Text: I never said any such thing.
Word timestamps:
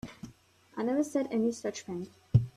I 0.75 0.81
never 0.81 1.03
said 1.03 1.27
any 1.29 1.51
such 1.51 1.81
thing. 1.83 2.07